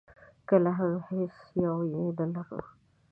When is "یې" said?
1.91-2.03